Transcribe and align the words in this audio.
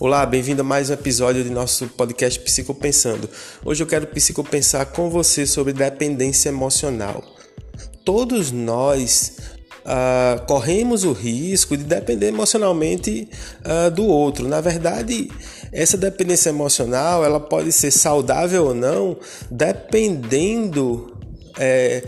Olá, 0.00 0.24
bem-vindo 0.24 0.60
a 0.60 0.64
mais 0.64 0.90
um 0.90 0.92
episódio 0.92 1.42
de 1.42 1.50
nosso 1.50 1.88
podcast 1.88 2.38
Psicopensando. 2.38 3.28
Hoje 3.64 3.82
eu 3.82 3.86
quero 3.86 4.06
psicopensar 4.06 4.86
com 4.86 5.10
você 5.10 5.44
sobre 5.44 5.72
dependência 5.72 6.50
emocional. 6.50 7.24
Todos 8.04 8.52
nós 8.52 9.38
uh, 9.84 10.46
corremos 10.46 11.02
o 11.02 11.10
risco 11.10 11.76
de 11.76 11.82
depender 11.82 12.28
emocionalmente 12.28 13.28
uh, 13.64 13.90
do 13.90 14.06
outro. 14.06 14.46
Na 14.46 14.60
verdade, 14.60 15.32
essa 15.72 15.96
dependência 15.96 16.50
emocional 16.50 17.24
ela 17.24 17.40
pode 17.40 17.72
ser 17.72 17.90
saudável 17.90 18.66
ou 18.66 18.74
não, 18.74 19.16
dependendo 19.50 21.12
é, 21.58 22.06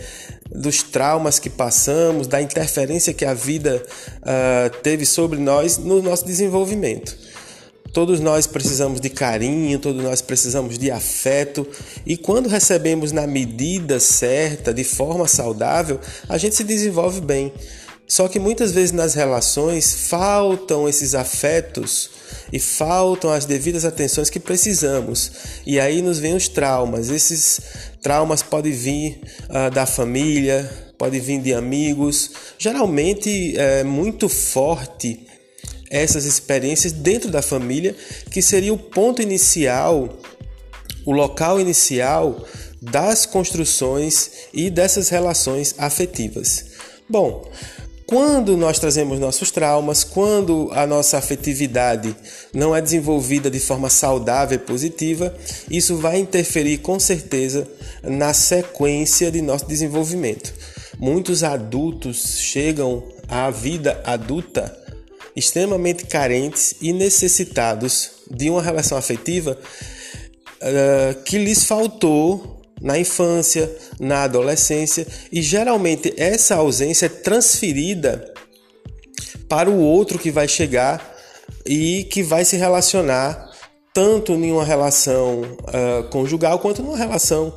dos 0.48 0.84
traumas 0.84 1.40
que 1.40 1.50
passamos, 1.50 2.28
da 2.28 2.40
interferência 2.40 3.12
que 3.12 3.24
a 3.24 3.34
vida 3.34 3.82
uh, 4.18 4.76
teve 4.80 5.04
sobre 5.04 5.40
nós 5.40 5.76
no 5.76 6.00
nosso 6.00 6.24
desenvolvimento. 6.24 7.18
Todos 7.92 8.20
nós 8.20 8.46
precisamos 8.46 9.00
de 9.00 9.10
carinho, 9.10 9.78
todos 9.78 10.02
nós 10.02 10.22
precisamos 10.22 10.78
de 10.78 10.90
afeto, 10.90 11.66
e 12.06 12.16
quando 12.16 12.48
recebemos 12.48 13.10
na 13.10 13.26
medida 13.26 13.98
certa, 13.98 14.72
de 14.72 14.84
forma 14.84 15.26
saudável, 15.26 15.98
a 16.28 16.38
gente 16.38 16.54
se 16.54 16.62
desenvolve 16.62 17.20
bem. 17.20 17.52
Só 18.06 18.26
que 18.26 18.40
muitas 18.40 18.72
vezes 18.72 18.90
nas 18.90 19.14
relações 19.14 20.08
faltam 20.08 20.88
esses 20.88 21.14
afetos 21.14 22.10
e 22.52 22.58
faltam 22.58 23.30
as 23.30 23.44
devidas 23.44 23.84
atenções 23.84 24.28
que 24.28 24.40
precisamos. 24.40 25.30
E 25.64 25.78
aí 25.78 26.02
nos 26.02 26.18
vêm 26.18 26.34
os 26.34 26.48
traumas. 26.48 27.08
Esses 27.08 27.60
traumas 28.02 28.42
podem 28.42 28.72
vir 28.72 29.20
uh, 29.48 29.70
da 29.72 29.86
família, 29.86 30.68
podem 30.98 31.20
vir 31.20 31.40
de 31.40 31.54
amigos. 31.54 32.32
Geralmente 32.58 33.56
é 33.56 33.84
muito 33.84 34.28
forte 34.28 35.24
essas 35.90 36.24
experiências 36.24 36.92
dentro 36.92 37.30
da 37.30 37.42
família, 37.42 37.96
que 38.30 38.40
seria 38.40 38.72
o 38.72 38.78
ponto 38.78 39.20
inicial, 39.20 40.08
o 41.04 41.12
local 41.12 41.60
inicial 41.60 42.46
das 42.80 43.26
construções 43.26 44.30
e 44.54 44.70
dessas 44.70 45.08
relações 45.08 45.74
afetivas. 45.76 46.66
Bom, 47.08 47.50
quando 48.06 48.56
nós 48.56 48.78
trazemos 48.78 49.20
nossos 49.20 49.50
traumas, 49.50 50.02
quando 50.02 50.68
a 50.72 50.86
nossa 50.86 51.18
afetividade 51.18 52.16
não 52.52 52.74
é 52.74 52.80
desenvolvida 52.80 53.50
de 53.50 53.60
forma 53.60 53.88
saudável 53.88 54.56
e 54.56 54.58
positiva, 54.58 55.32
isso 55.70 55.96
vai 55.96 56.18
interferir 56.18 56.78
com 56.78 56.98
certeza 56.98 57.68
na 58.02 58.32
sequência 58.32 59.30
de 59.30 59.40
nosso 59.40 59.66
desenvolvimento. 59.66 60.52
Muitos 60.98 61.44
adultos 61.44 62.38
chegam 62.38 63.04
à 63.28 63.48
vida 63.50 64.00
adulta 64.04 64.79
extremamente 65.34 66.06
carentes 66.06 66.74
e 66.80 66.92
necessitados 66.92 68.10
de 68.30 68.50
uma 68.50 68.62
relação 68.62 68.96
afetiva 68.96 69.58
uh, 70.60 71.22
que 71.22 71.38
lhes 71.38 71.64
faltou 71.64 72.60
na 72.80 72.98
infância, 72.98 73.70
na 73.98 74.22
adolescência, 74.22 75.06
e 75.30 75.42
geralmente 75.42 76.14
essa 76.16 76.56
ausência 76.56 77.06
é 77.06 77.10
transferida 77.10 78.32
para 79.48 79.68
o 79.68 79.78
outro 79.78 80.18
que 80.18 80.30
vai 80.30 80.48
chegar 80.48 81.14
e 81.66 82.04
que 82.04 82.22
vai 82.22 82.44
se 82.44 82.56
relacionar 82.56 83.50
tanto 83.92 84.32
em 84.32 84.50
uma 84.50 84.64
relação 84.64 85.42
uh, 85.42 86.08
conjugal 86.10 86.58
quanto 86.58 86.82
numa 86.82 86.96
relação 86.96 87.52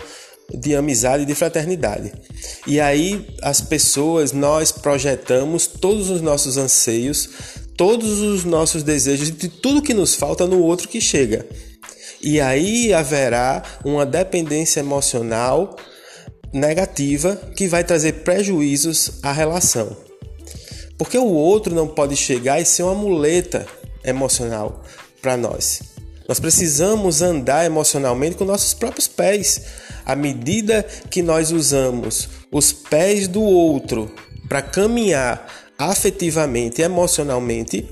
de 0.53 0.75
amizade 0.75 1.23
e 1.23 1.25
de 1.25 1.35
fraternidade. 1.35 2.11
E 2.67 2.80
aí 2.80 3.27
as 3.41 3.61
pessoas, 3.61 4.31
nós 4.31 4.71
projetamos 4.71 5.67
todos 5.67 6.09
os 6.09 6.21
nossos 6.21 6.58
anseios, 6.58 7.30
todos 7.75 8.19
os 8.19 8.43
nossos 8.43 8.83
desejos 8.83 9.31
de 9.31 9.49
tudo 9.49 9.81
que 9.81 9.93
nos 9.93 10.16
falta 10.16 10.45
no 10.45 10.59
outro 10.59 10.88
que 10.88 11.02
chega. 11.02 11.45
E 12.21 12.39
aí 12.39 12.93
haverá 12.93 13.64
uma 13.83 14.05
dependência 14.05 14.80
emocional 14.80 15.75
negativa 16.53 17.36
que 17.55 17.67
vai 17.67 17.83
trazer 17.83 18.23
prejuízos 18.23 19.20
à 19.21 19.31
relação. 19.31 19.98
Porque 20.98 21.17
o 21.17 21.27
outro 21.27 21.73
não 21.73 21.87
pode 21.87 22.15
chegar 22.15 22.61
e 22.61 22.65
ser 22.65 22.83
uma 22.83 22.95
muleta 22.95 23.65
emocional 24.05 24.83
para 25.21 25.36
nós. 25.36 25.81
Nós 26.27 26.39
precisamos 26.39 27.21
andar 27.21 27.65
emocionalmente 27.65 28.37
com 28.37 28.45
nossos 28.45 28.73
próprios 28.73 29.08
pés. 29.08 29.61
À 30.05 30.15
medida 30.15 30.86
que 31.09 31.21
nós 31.21 31.52
usamos 31.52 32.30
os 32.52 32.71
pés 32.71 33.27
do 33.27 33.42
outro 33.42 34.14
para 34.48 34.61
caminhar 34.61 35.48
afetivamente 35.78 36.82
emocionalmente, 36.82 37.88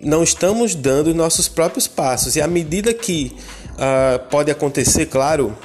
não 0.00 0.22
estamos 0.22 0.74
dando 0.74 1.14
nossos 1.14 1.48
próprios 1.48 1.86
passos. 1.86 2.36
E 2.36 2.40
à 2.40 2.46
medida 2.46 2.92
que 2.92 3.32
uh, 3.72 4.18
pode 4.28 4.50
acontecer, 4.50 5.06
claro, 5.06 5.56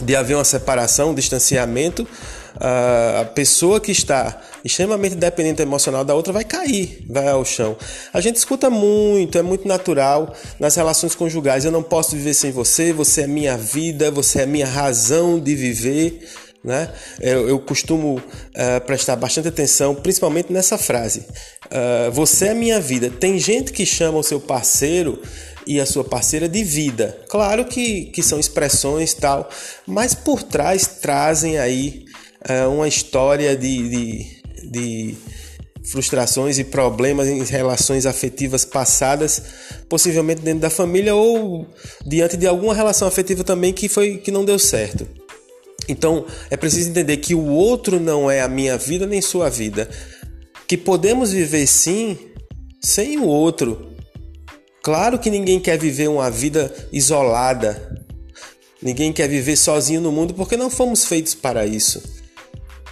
de 0.00 0.16
haver 0.16 0.34
uma 0.34 0.44
separação, 0.44 1.10
um 1.10 1.14
distanciamento, 1.14 2.02
uh, 2.02 3.20
a 3.20 3.24
pessoa 3.24 3.80
que 3.80 3.92
está 3.92 4.40
extremamente 4.64 5.14
dependente 5.14 5.62
emocional 5.62 6.04
da 6.04 6.14
outra 6.14 6.32
vai 6.32 6.44
cair, 6.44 7.04
vai 7.08 7.28
ao 7.28 7.44
chão. 7.44 7.76
A 8.12 8.20
gente 8.20 8.36
escuta 8.36 8.70
muito, 8.70 9.38
é 9.38 9.42
muito 9.42 9.66
natural 9.66 10.34
nas 10.58 10.74
relações 10.74 11.14
conjugais. 11.14 11.64
Eu 11.64 11.72
não 11.72 11.82
posso 11.82 12.16
viver 12.16 12.34
sem 12.34 12.50
você, 12.50 12.92
você 12.92 13.22
é 13.22 13.26
minha 13.26 13.56
vida, 13.56 14.10
você 14.10 14.42
é 14.42 14.46
minha 14.46 14.66
razão 14.66 15.38
de 15.38 15.54
viver. 15.54 16.26
Né? 16.62 16.92
Eu, 17.20 17.48
eu 17.48 17.58
costumo 17.58 18.16
uh, 18.16 18.80
prestar 18.84 19.16
bastante 19.16 19.48
atenção, 19.48 19.94
principalmente 19.94 20.52
nessa 20.52 20.76
frase: 20.76 21.20
uh, 21.66 22.10
Você 22.12 22.48
é 22.48 22.54
minha 22.54 22.78
vida. 22.78 23.10
Tem 23.10 23.38
gente 23.38 23.72
que 23.72 23.86
chama 23.86 24.18
o 24.18 24.22
seu 24.22 24.38
parceiro 24.38 25.22
e 25.66 25.80
a 25.80 25.86
sua 25.86 26.04
parceira 26.04 26.48
de 26.48 26.62
vida. 26.62 27.18
Claro 27.28 27.64
que, 27.64 28.06
que 28.06 28.22
são 28.22 28.38
expressões 28.38 29.14
tal, 29.14 29.48
mas 29.86 30.14
por 30.14 30.42
trás 30.42 30.86
trazem 30.86 31.58
aí 31.58 32.04
uh, 32.48 32.68
uma 32.70 32.86
história 32.86 33.56
de, 33.56 33.88
de, 33.88 34.70
de 34.70 35.16
frustrações 35.82 36.58
e 36.58 36.64
problemas 36.64 37.26
em 37.26 37.42
relações 37.42 38.04
afetivas 38.04 38.66
passadas, 38.66 39.42
possivelmente 39.88 40.42
dentro 40.42 40.60
da 40.60 40.70
família 40.70 41.14
ou 41.14 41.66
diante 42.04 42.36
de 42.36 42.46
alguma 42.46 42.74
relação 42.74 43.08
afetiva 43.08 43.42
também 43.42 43.72
que 43.72 43.88
foi 43.88 44.18
que 44.18 44.30
não 44.30 44.44
deu 44.44 44.58
certo. 44.58 45.19
Então 45.90 46.24
é 46.48 46.56
preciso 46.56 46.90
entender 46.90 47.16
que 47.18 47.34
o 47.34 47.46
outro 47.46 47.98
não 47.98 48.30
é 48.30 48.40
a 48.40 48.48
minha 48.48 48.78
vida 48.78 49.06
nem 49.06 49.20
sua 49.20 49.48
vida. 49.48 49.88
Que 50.66 50.76
podemos 50.76 51.32
viver 51.32 51.66
sim 51.66 52.16
sem 52.82 53.18
o 53.18 53.26
outro. 53.26 53.90
Claro 54.82 55.18
que 55.18 55.30
ninguém 55.30 55.60
quer 55.60 55.78
viver 55.78 56.08
uma 56.08 56.30
vida 56.30 56.72
isolada. 56.92 57.98
Ninguém 58.80 59.12
quer 59.12 59.28
viver 59.28 59.56
sozinho 59.56 60.00
no 60.00 60.10
mundo 60.10 60.32
porque 60.32 60.56
não 60.56 60.70
fomos 60.70 61.04
feitos 61.04 61.34
para 61.34 61.66
isso. 61.66 62.02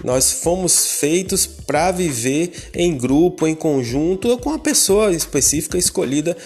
Nós 0.04 0.31
fomos 0.31 0.87
feitos 0.87 1.47
para 1.47 1.91
viver 1.91 2.70
em 2.75 2.97
grupo, 2.97 3.47
em 3.47 3.54
conjunto 3.54 4.28
ou 4.28 4.38
com 4.38 4.50
uma 4.50 4.58
pessoa 4.58 5.12
específica 5.12 5.76
escolhida, 5.76 6.37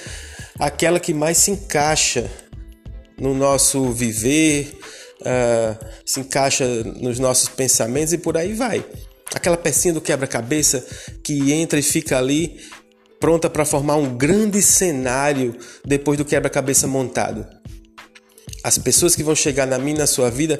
aquela 0.59 0.99
que 0.99 1.13
mais 1.13 1.39
se 1.39 1.51
encaixa 1.51 2.31
no 3.19 3.35
nosso 3.35 3.93
viver, 3.93 4.79
uh, 5.23 5.87
se 6.05 6.21
encaixa 6.21 6.67
nos 7.01 7.19
nossos 7.19 7.49
pensamentos 7.49 8.13
e 8.13 8.19
por 8.19 8.37
aí 8.37 8.53
vai. 8.53 8.85
Aquela 9.35 9.57
pecinha 9.57 9.95
do 9.95 10.01
quebra-cabeça 10.01 10.85
que 11.25 11.53
entra 11.53 11.79
e 11.79 11.83
fica 11.83 12.19
ali 12.19 12.61
pronta 13.19 13.49
para 13.49 13.65
formar 13.65 13.97
um 13.97 14.17
grande 14.17 14.61
cenário 14.61 15.57
depois 15.85 16.19
do 16.19 16.25
quebra-cabeça 16.25 16.87
montado. 16.87 17.47
As 18.65 18.79
pessoas 18.79 19.17
que 19.17 19.23
vão 19.23 19.35
chegar 19.35 19.67
na 19.67 19.79
minha 19.79 19.99
na 19.99 20.07
sua 20.07 20.31
vida 20.31 20.59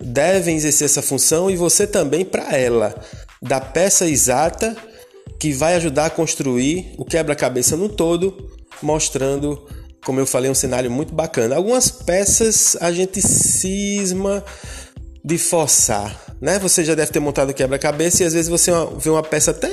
devem 0.00 0.56
exercer 0.56 0.84
essa 0.84 1.02
função 1.02 1.50
e 1.50 1.56
você 1.56 1.86
também 1.86 2.24
para 2.24 2.56
ela, 2.56 2.94
da 3.40 3.60
peça 3.60 4.08
exata 4.08 4.76
que 5.38 5.52
vai 5.52 5.74
ajudar 5.74 6.06
a 6.06 6.10
construir 6.10 6.94
o 6.98 7.04
quebra-cabeça 7.04 7.76
no 7.76 7.88
todo, 7.88 8.50
mostrando 8.80 9.66
como 10.04 10.20
eu 10.20 10.26
falei, 10.26 10.50
um 10.50 10.54
cenário 10.54 10.90
muito 10.90 11.14
bacana. 11.14 11.56
Algumas 11.56 11.90
peças 11.90 12.76
a 12.80 12.90
gente 12.92 13.20
cisma 13.20 14.44
de 15.24 15.38
forçar, 15.38 16.36
né? 16.40 16.58
Você 16.58 16.84
já 16.84 16.94
deve 16.94 17.12
ter 17.12 17.20
montado 17.20 17.54
quebra-cabeça 17.54 18.22
e 18.22 18.26
às 18.26 18.32
vezes 18.32 18.48
você 18.48 18.72
vê 18.98 19.10
uma 19.10 19.22
peça 19.22 19.52
até 19.52 19.70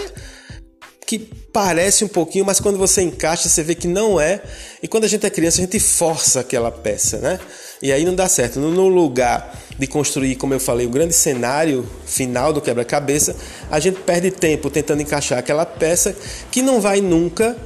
que 1.10 1.18
parece 1.52 2.06
um 2.06 2.08
pouquinho, 2.08 2.46
mas 2.46 2.60
quando 2.60 2.78
você 2.78 3.02
encaixa, 3.02 3.50
você 3.50 3.64
vê 3.64 3.74
que 3.74 3.88
não 3.88 4.22
é. 4.22 4.44
E 4.84 4.88
quando 4.88 5.06
a 5.06 5.08
gente 5.08 5.26
é 5.26 5.30
criança, 5.31 5.58
a 5.58 5.62
gente 5.62 5.80
força 5.80 6.42
aquela 6.42 6.72
peça, 6.72 7.18
né? 7.18 7.40
E 7.81 7.92
aí 7.92 8.06
não 8.06 8.14
dá 8.14 8.30
certo. 8.30 8.60
No 8.60 8.88
lugar 8.88 9.60
de 9.76 9.88
construir, 9.88 10.36
como 10.36 10.54
eu 10.54 10.60
falei, 10.60 10.86
o 10.86 10.90
grande 10.92 11.16
cenário 11.16 11.84
final 12.06 12.54
do 12.54 12.62
quebra-cabeça, 12.62 13.36
a 13.72 13.80
gente 13.80 14.02
perde 14.02 14.30
tempo 14.30 14.70
tentando 14.70 15.02
encaixar 15.02 15.40
aquela 15.40 15.66
peça 15.66 16.16
que 16.52 16.62
não 16.62 16.80
vai 16.80 17.02
nunca 17.02 17.58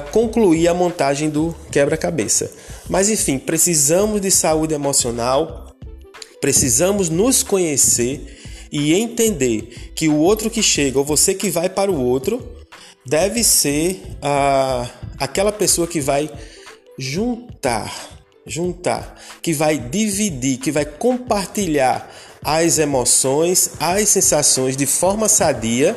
concluir 0.00 0.68
a 0.68 0.74
montagem 0.74 1.30
do 1.30 1.54
quebra-cabeça. 1.70 2.50
Mas 2.88 3.08
enfim, 3.08 3.38
precisamos 3.38 4.20
de 4.20 4.30
saúde 4.30 4.74
emocional, 4.74 5.72
precisamos 6.40 7.08
nos 7.08 7.42
conhecer 7.42 8.36
e 8.70 8.94
entender 8.94 9.92
que 9.94 10.08
o 10.08 10.16
outro 10.16 10.50
que 10.50 10.62
chega 10.62 10.98
ou 10.98 11.04
você 11.04 11.34
que 11.34 11.50
vai 11.50 11.68
para 11.68 11.90
o 11.90 12.02
outro 12.02 12.56
deve 13.06 13.44
ser 13.44 14.02
a, 14.20 14.88
aquela 15.18 15.52
pessoa 15.52 15.86
que 15.86 16.00
vai 16.00 16.28
juntar, 16.98 17.92
juntar, 18.44 19.20
que 19.40 19.52
vai 19.52 19.78
dividir, 19.78 20.58
que 20.58 20.72
vai 20.72 20.84
compartilhar 20.84 22.10
as 22.42 22.78
emoções, 22.78 23.72
as 23.80 24.08
sensações 24.08 24.76
de 24.76 24.86
forma 24.86 25.28
sadia, 25.28 25.96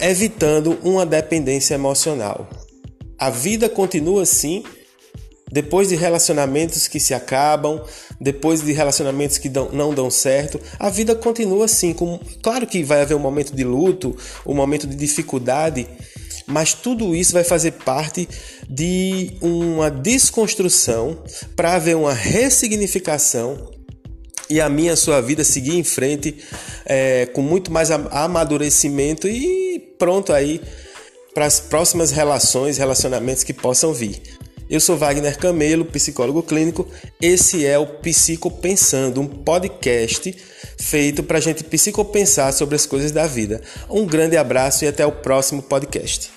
evitando 0.00 0.78
uma 0.82 1.06
dependência 1.06 1.74
emocional. 1.74 2.48
A 3.18 3.30
vida 3.30 3.68
continua 3.68 4.22
assim, 4.22 4.62
depois 5.50 5.88
de 5.88 5.96
relacionamentos 5.96 6.88
que 6.88 7.00
se 7.00 7.14
acabam, 7.14 7.80
depois 8.20 8.62
de 8.62 8.72
relacionamentos 8.72 9.38
que 9.38 9.48
dão, 9.48 9.70
não 9.72 9.94
dão 9.94 10.10
certo, 10.10 10.60
a 10.78 10.90
vida 10.90 11.14
continua 11.14 11.64
assim. 11.64 11.92
Com, 11.92 12.18
claro 12.42 12.66
que 12.66 12.82
vai 12.82 13.00
haver 13.00 13.14
um 13.14 13.20
momento 13.20 13.54
de 13.54 13.64
luto, 13.64 14.16
um 14.44 14.54
momento 14.54 14.86
de 14.86 14.96
dificuldade, 14.96 15.86
mas 16.46 16.74
tudo 16.74 17.14
isso 17.14 17.32
vai 17.32 17.44
fazer 17.44 17.72
parte 17.72 18.28
de 18.68 19.32
uma 19.40 19.90
desconstrução 19.90 21.18
para 21.54 21.74
haver 21.74 21.96
uma 21.96 22.12
ressignificação 22.12 23.75
e 24.48 24.60
a 24.60 24.68
minha 24.68 24.92
a 24.92 24.96
sua 24.96 25.20
vida 25.20 25.44
seguir 25.44 25.76
em 25.76 25.84
frente 25.84 26.36
é, 26.84 27.26
com 27.26 27.42
muito 27.42 27.72
mais 27.72 27.90
amadurecimento 27.90 29.28
e 29.28 29.78
pronto 29.98 30.32
aí 30.32 30.60
para 31.34 31.46
as 31.46 31.60
próximas 31.60 32.10
relações, 32.10 32.78
relacionamentos 32.78 33.44
que 33.44 33.52
possam 33.52 33.92
vir. 33.92 34.22
Eu 34.68 34.80
sou 34.80 34.96
Wagner 34.96 35.38
Camelo, 35.38 35.84
psicólogo 35.84 36.42
clínico. 36.42 36.88
Esse 37.20 37.64
é 37.64 37.78
o 37.78 37.86
Psicopensando, 37.86 39.20
um 39.20 39.26
podcast 39.26 40.34
feito 40.78 41.22
para 41.22 41.38
a 41.38 41.40
gente 41.40 41.62
psicopensar 41.62 42.52
sobre 42.52 42.74
as 42.74 42.84
coisas 42.84 43.12
da 43.12 43.26
vida. 43.26 43.60
Um 43.88 44.04
grande 44.04 44.36
abraço 44.36 44.84
e 44.84 44.88
até 44.88 45.06
o 45.06 45.12
próximo 45.12 45.62
podcast. 45.62 46.35